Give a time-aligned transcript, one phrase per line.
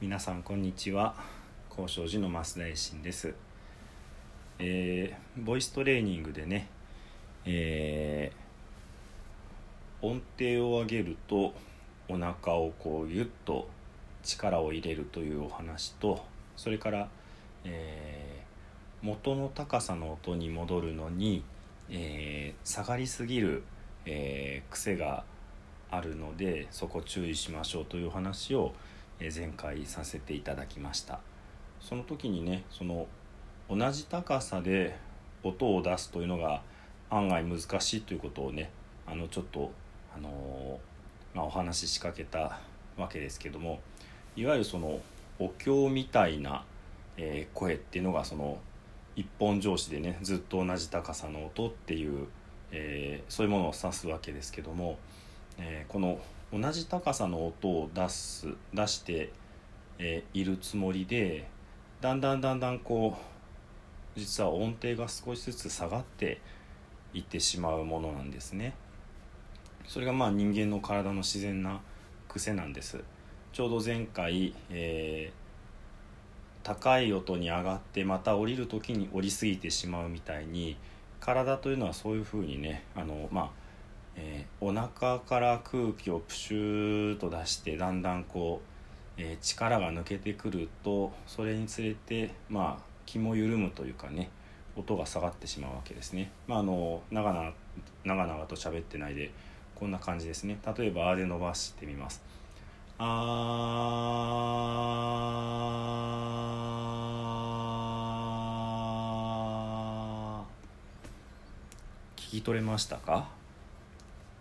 [0.00, 1.16] 皆さんこんにちは。
[1.68, 3.34] 高尚寺の増田衛進です、
[4.60, 6.68] えーボイストレーニングでね、
[7.44, 11.52] えー音程を上げると
[12.08, 13.68] お腹をこうギュッと
[14.22, 16.24] 力を入れるというお話と
[16.56, 17.08] それから、
[17.64, 21.42] えー元の高さの音に戻るのに、
[21.90, 23.64] え下がりすぎる、
[24.06, 25.24] え癖が
[25.90, 28.74] あるのでそこ注意しましょうという話を、
[29.20, 31.20] 前回させていただきました。
[31.80, 33.06] その時にねその
[33.68, 34.96] 同じ高さで
[35.42, 36.62] 音を出すというのが
[37.10, 38.70] 案外難しいということをね
[39.06, 39.70] あのちょっと、
[40.14, 40.80] あの
[41.34, 42.58] まあ、お話ししかけた
[42.96, 43.80] わけですけども
[44.36, 45.00] いわゆるその
[45.38, 46.64] お経みたいな、
[47.16, 48.58] えー声っていうのがその
[49.16, 52.26] 一本上司でねずっと同じ高さの音っていう、
[52.70, 54.98] えーそういうものを指すわけですけども、
[55.58, 56.18] えーこの
[56.52, 59.32] 同じ高さの音を出す出して、
[59.98, 61.48] えいるつもりで
[62.00, 63.16] だんだんだんだんこ
[64.16, 66.40] う実は音程が少しずつ下がって
[67.12, 68.74] いってしまうものなんですね。
[69.86, 71.80] それがまあ人間の体の自然な
[72.28, 73.02] 癖なんです。
[73.52, 75.48] ちょうど前回、えー
[76.68, 80.76] 高い音に上がってまた降りる時に降りすぎてしまうみたいに
[81.18, 83.50] 体というのはそういうふうにねあの、まあ
[84.20, 88.60] えーお腹から空気をプシューと出してだんだんこ
[89.16, 94.30] う、えー力が抜けてくるとそれにつれてまあ気も緩むというかね
[94.76, 96.30] 音が下がってしまうわけですね。
[96.46, 97.52] まあ、あの長々
[98.04, 99.30] 長々と喋ってないで
[99.76, 102.20] こんな感じですね例えば「あ」で伸ばしてみます。
[102.98, 113.37] あー聞き取れましたか？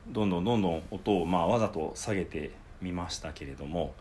[0.09, 3.93] どんどんどんどん音を、まあ、わざと下げてみましたけれども、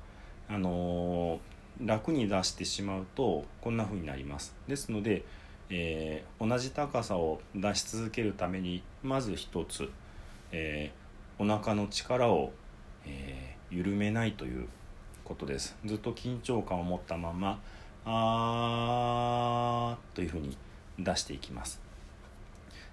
[0.49, 1.39] あのー
[1.79, 4.55] 楽に出してしまうとこんな風になります。
[4.67, 5.25] ですので、
[5.69, 9.91] えー同じ高さを出し続けるためにまず一つ、
[10.53, 12.53] えーお腹の力を、
[13.05, 14.69] えー緩めないという
[15.25, 15.77] ことです。
[15.85, 17.61] ずっと緊張感を持ったまま
[18.07, 20.57] 「あー」というふうに
[20.99, 21.81] 出していきます。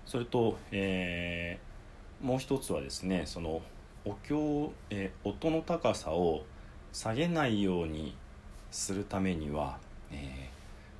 [0.05, 1.72] それと、えー
[2.23, 3.61] もう一つはですねその
[4.05, 6.43] お経、え音の高さを
[6.91, 8.15] 下げないように
[8.71, 9.77] するためには、
[10.11, 10.53] えー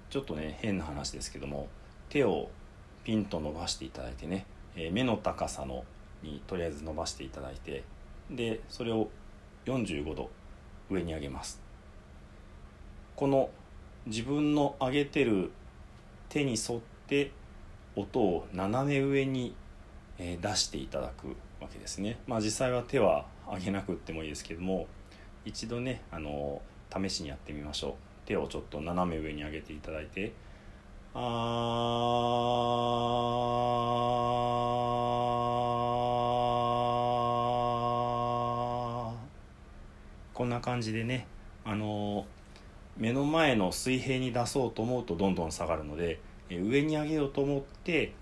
[0.10, 1.68] ちょっとね変な話ですけども
[2.10, 2.52] 手を
[3.04, 4.46] ピンと伸ばしていただいてね、
[4.76, 5.86] えー目の高さの
[6.22, 7.84] にとりあえず伸ばしていただいて
[8.30, 9.10] でそれを
[9.66, 10.30] 45度
[10.92, 11.60] 上に上げます。
[13.16, 13.50] この
[14.06, 15.52] 自分の上げてる
[16.30, 17.32] 手に沿って
[17.96, 19.56] 音を斜め上に、
[20.18, 22.20] えー出していただくわけですね。
[22.28, 24.88] まあ実際は手は上げなくってもいいですけども
[25.46, 26.62] 一度ねあの
[26.96, 27.94] 試しにやってみましょう。
[28.26, 30.32] 手をちょっと斜め上に上げていただいて
[31.14, 41.28] あーこんな感じでね
[41.66, 42.26] あの
[42.98, 46.20] 目の前の水平に出そうと思うとどんどん下がるので
[46.50, 48.14] え上に上げようと思って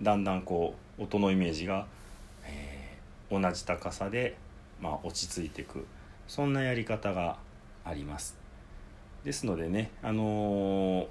[0.00, 1.86] だんだんこう音のイメージが、
[2.44, 2.84] えー
[3.30, 4.36] 同じ高さで、
[4.80, 5.86] まあ、落ち着いていく
[6.28, 7.38] そんなやり方が
[7.84, 8.36] あります
[9.24, 11.06] ですのでねあのー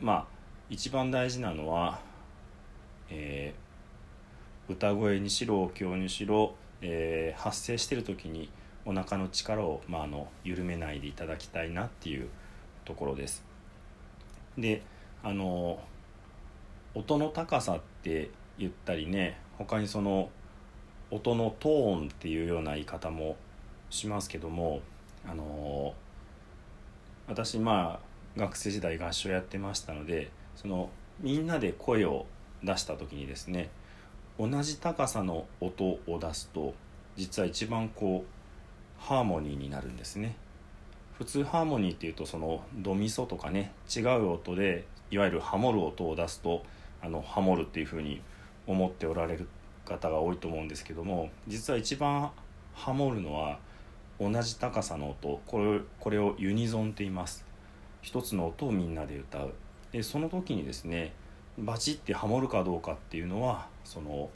[0.00, 0.26] まあ
[0.68, 2.00] 一番大事なのは、
[3.10, 3.62] えー
[4.72, 8.48] 歌声にしろお経にしろ、えー発声してる時に
[8.84, 12.28] お腹の力を、まあ、あの緩めないでいただきたいなっていう
[12.84, 13.44] ところです。
[14.58, 14.82] で
[15.22, 15.78] あの
[16.94, 20.30] 音の高さって言ったりね他にその
[21.10, 23.36] 音のトーンっていうような言い方も
[23.90, 24.80] しますけども
[25.28, 25.94] あの
[27.28, 28.00] 私ま
[28.36, 32.26] あ学生時代合唱やってましたのでそのみんなで声を
[32.62, 33.70] 出した時にですね
[34.38, 36.74] 同じ高さの音を出すと
[37.16, 40.36] 実は一番こうハーモニーになるんですね。
[41.18, 46.64] 普通ハーモニーっていうとそのドミソとかね違う音でいわゆるハモる音を出すと
[47.02, 48.22] あのハモるっていう風に
[48.66, 49.48] 思っておられる
[49.84, 52.30] 方が多いと思うんですけども実は一番
[52.74, 53.58] ハモるのは
[54.20, 57.44] 同じ高さの音これこれをユニゾンって言います。
[58.02, 59.52] 一つの音をみんなで歌う。
[59.92, 61.12] でその時にですね
[61.58, 64.30] バチってハモるかどうかっていうのはその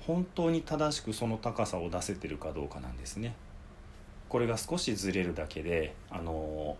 [0.00, 3.34] 本当に正しくその高さを出せてるかどうかなんですね。
[4.28, 6.76] これが少しずれるだけであの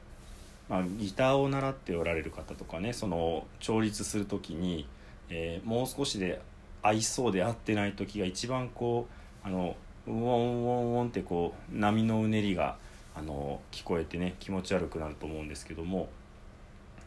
[0.69, 4.87] まあ、ギターを習っておられる方とかねその調律する時に、
[5.31, 6.41] えーもう少しで
[6.83, 9.09] 合いそうで合ってない時が一番こ
[9.45, 9.77] うあの
[10.07, 12.77] ウォンウォンウォンってこう波のうねりが
[13.15, 16.09] あの聞こえてね気持ち悪くなると思うんですけども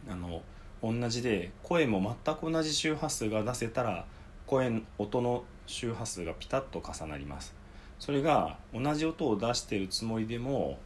[0.09, 0.41] あの
[0.81, 4.05] 同じで声も全く同じ周波数が出せたら
[4.45, 7.53] 声音の周波数がピタッと重なります。
[7.99, 10.77] それが同じ音を出してるつもりでも、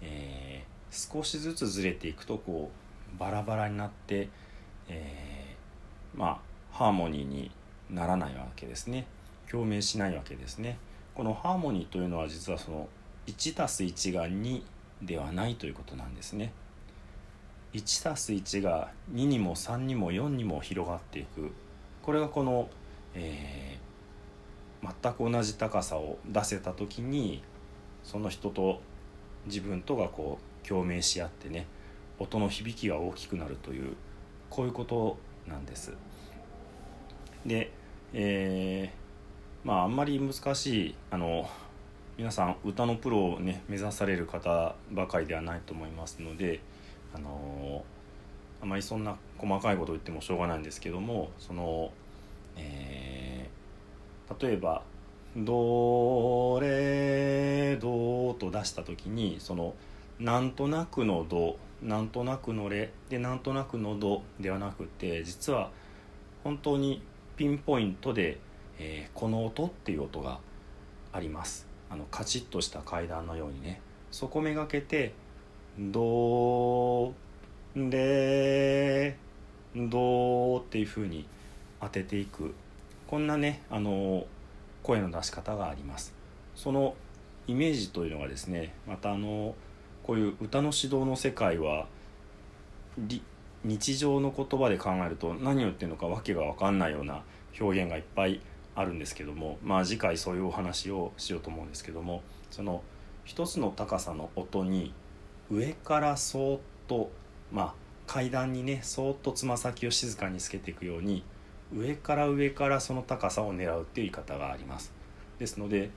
[0.00, 2.70] えー、少しずつずれていくとこ
[3.14, 4.28] うバラバラになって、
[4.88, 7.52] えー、まあハーモニーに
[7.88, 9.06] ならないわけですね。
[9.48, 10.76] 共鳴しないわけですね。
[11.14, 12.88] このハーモニーというのは実はその
[13.28, 14.60] 1+1 が2
[15.00, 16.52] ではないということなんですね。
[17.74, 21.52] 1+1 が2にも3にも4にも広がっていく。
[22.02, 22.68] これがこの、
[23.14, 27.44] えー、全く同じ高さを出せた時に
[28.02, 28.80] その人と
[29.46, 31.68] 自分とがこう共鳴し合ってね
[32.18, 33.94] 音の響きが大きくなるという
[34.50, 35.16] こういうこと
[35.46, 35.92] なんです。
[37.46, 37.70] で、
[38.12, 41.48] えー、まああんまり難しいあの
[42.16, 46.60] 皆さん歌のプロをね目指される方ばかりではないと思いますので
[47.14, 47.84] あの
[48.62, 51.90] あまりそんな細かいこと言ってもしょうがないんですけどもその、
[52.56, 54.82] えー、例えば
[55.36, 59.74] 「ドレド」と出した時にその
[60.20, 65.70] なんとなくの「ド」なんとなくの「レ」でなんとなくの「ド」ではなくて実は
[66.44, 67.02] 本当に
[67.36, 68.38] ピンポイントで、
[68.78, 70.38] えー、この音っていう音が
[71.12, 71.66] あります。
[71.90, 73.80] あのカチッとした階段のようにね。
[74.10, 75.12] そこめがけて
[75.78, 77.12] 「ドー
[77.76, 79.16] レ
[79.74, 81.26] ドー」っていう風に
[81.80, 82.54] 当てていく。
[83.06, 84.26] こんなねあの
[84.82, 86.14] 声の出し方があります。
[86.54, 86.94] その
[87.46, 89.54] イメージというのがですねまたあの
[90.02, 91.86] こういう歌の指導の世界は
[93.64, 97.22] 日常の言葉で考えると何を言ってるのか訳が分かんないような
[97.58, 98.40] 表現がいっぱい
[98.76, 102.82] あるんですけどもまあ次回そういうお話をしようと思うんですけどもその
[103.24, 104.92] 一つの高さの音に
[105.50, 107.10] 上からそーっと
[107.52, 107.74] まあ
[108.06, 111.24] 階段にねそーっとつま先を静かにつけていくように
[111.74, 114.92] 上から上からその高さを狙うっていう言い方があります。
[115.38, 115.90] ですので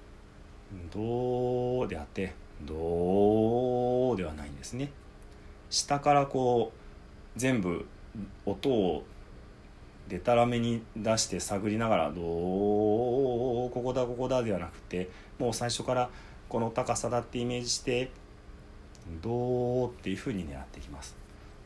[0.94, 2.34] 「どう」であって
[2.66, 4.92] 「どう」ではないんですね。
[5.70, 6.87] 下からこう
[7.38, 7.86] 全部
[8.46, 9.06] 音を
[10.08, 12.24] でたらめに出して探りながら「どう
[13.70, 16.10] ここだここだ」ではなくてもう最初から
[16.50, 18.10] この高さだってイメージして
[19.22, 21.16] 「どう」っていうふうに狙っていきます。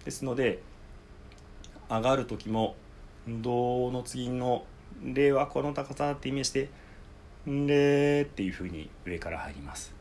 [0.03, 0.61] ですので
[1.89, 2.75] 上がる時も
[3.27, 4.65] 「どう」の次の
[5.03, 6.69] 「れ」はこの高さだってイメージして
[7.45, 9.93] 「れ」っていうふうに上から入ります。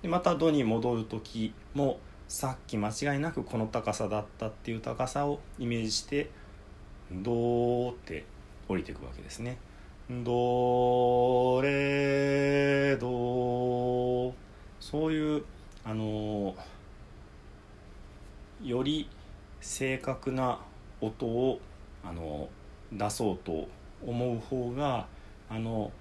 [0.00, 2.00] でまた「ど」に戻る時も
[2.32, 6.30] さっき間違いなくこの高さだったっていう高さをイメージして
[7.12, 8.24] 「ドって
[8.66, 9.58] 降りていくわけですね。
[10.08, 14.32] ドレド
[14.80, 15.44] そういう
[15.84, 16.56] あの
[18.62, 19.10] より
[19.60, 20.58] 正確な
[21.02, 21.60] 音を
[22.02, 22.48] あの
[22.90, 23.68] 出そうと
[24.02, 25.06] 思う方が
[25.50, 25.92] あの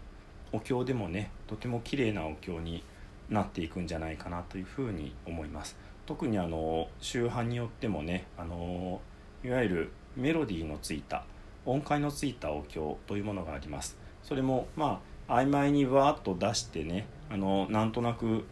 [0.54, 2.86] お経でもねとても綺麗なお経に
[3.30, 5.91] なっていくんじゃないかなというふうに思います。
[6.06, 9.02] 特にあの宗派によってもねあの
[9.44, 11.24] いわゆるメロディーのついた
[11.66, 13.98] 音階のついたお経というものがあります。
[14.24, 18.46] それもまあ曖昧にわーっと出してねあのなんとなく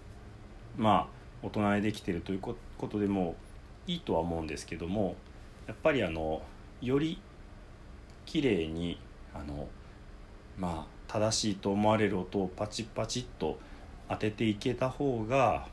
[0.77, 1.07] ま
[1.43, 2.55] あ大人でできてるというこ
[2.87, 3.35] とでも
[3.87, 5.15] いいとは思うんですけども
[5.68, 6.41] やっぱりあの
[6.81, 7.19] より
[8.25, 8.99] 綺麗に
[9.33, 9.68] あの
[10.57, 13.59] まあ正しいと思われる音をパチパチッと
[14.07, 15.68] 当てていけた方が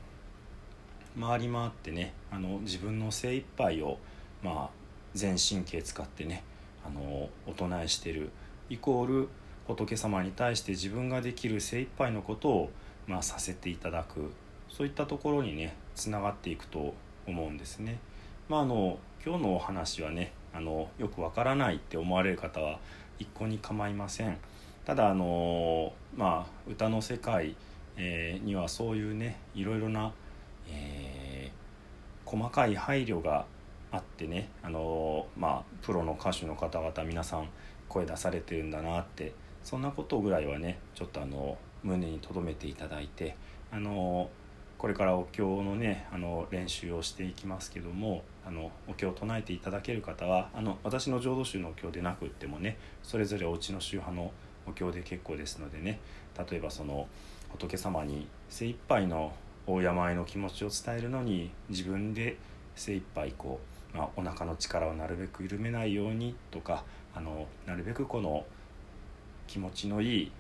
[1.18, 3.98] 回り回ってねあの自分の精一杯を
[4.42, 4.70] まあ
[5.14, 6.44] 全神経使ってね
[6.86, 8.30] あのお唱えしてる
[8.68, 9.28] イコール
[9.66, 12.70] 仏様に対して自分ができる精一杯のことを、
[13.06, 14.30] まあ、させていただく
[14.68, 16.94] そういったところにねつながっていくと
[17.26, 17.98] 思うんですね。
[18.48, 22.78] まあ、あの今日のお話はねあのよくわからないって思われる方は
[23.18, 24.38] 一向に構いません。
[24.84, 27.56] ただあのまあ歌の世界、
[27.96, 30.12] えー、にはそういうねいろいろな、
[30.70, 33.46] えー、細かい配慮が
[33.92, 37.48] あってねあのまあプロの歌手の方々皆さん
[37.88, 39.32] 声出されてるんだなって
[39.62, 43.36] そんなことぐらいはねちょっとあの胸に留めていただいて
[43.70, 44.28] あの
[44.78, 54.32] これからお経のねあの練習をしていきますけどもあのお経を唱えていただける方はあの私の浄土宗のお経でなくってもねそれぞれお家の宗派の
[54.66, 56.00] お経で結構ですのでね
[56.50, 57.06] 例えばその
[57.48, 59.32] 仏様に精一杯の
[59.66, 62.36] 大山への気持ちを伝えるのに自分で
[62.74, 68.44] 精一杯こうまあ、お腹の力をなるべく緩めないようにとかあのなるべくこの
[69.46, 70.32] 気持ちのいい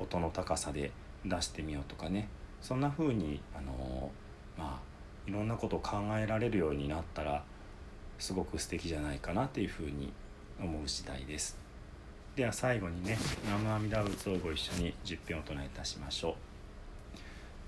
[0.00, 0.90] 音の高さで
[1.24, 2.28] 出してみようとかね。
[2.60, 4.10] そんな風にあの
[4.58, 7.42] まあいろんなことを考えられるようになったら
[8.18, 10.12] すごく素敵じゃないかなというふうに
[10.60, 11.58] 思う次第です。
[12.34, 16.49] では最後にね「南無阿弥陀仏」をご一緒に10遍お唱えいたしましょう。